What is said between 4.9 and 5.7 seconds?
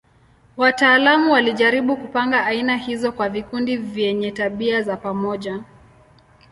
pamoja.